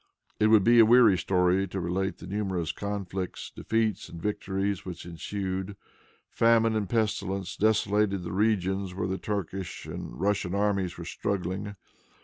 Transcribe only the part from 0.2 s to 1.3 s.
It would be a weary